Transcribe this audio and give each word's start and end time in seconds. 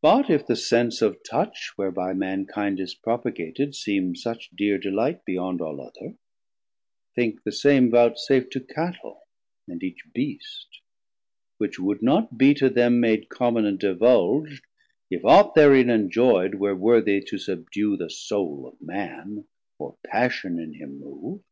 But 0.00 0.28
if 0.30 0.48
the 0.48 0.56
sense 0.56 1.00
of 1.00 1.22
touch 1.22 1.74
whereby 1.76 2.12
mankind 2.12 2.80
Is 2.80 2.92
propagated 2.96 3.72
seem 3.76 4.16
such 4.16 4.50
dear 4.50 4.78
delight 4.78 5.20
580 5.24 5.24
Beyond 5.32 5.60
all 5.60 5.80
other, 5.80 6.16
think 7.14 7.44
the 7.44 7.52
same 7.52 7.88
voutsaf't 7.92 8.50
To 8.50 8.58
Cattel 8.58 9.20
and 9.68 9.80
each 9.80 10.00
Beast; 10.12 10.80
which 11.58 11.78
would 11.78 12.02
not 12.02 12.36
be 12.36 12.52
To 12.54 12.68
them 12.68 12.98
made 12.98 13.28
common 13.28 13.78
& 13.78 13.78
divulg'd, 13.78 14.60
if 15.08 15.24
aught 15.24 15.54
Therein 15.54 15.88
enjoy'd 15.88 16.56
were 16.56 16.74
worthy 16.74 17.20
to 17.28 17.38
subdue 17.38 17.96
The 17.96 18.10
Soule 18.10 18.66
of 18.66 18.80
Man, 18.82 19.44
or 19.78 19.98
passion 20.04 20.58
in 20.58 20.72
him 20.74 20.98
move. 20.98 21.42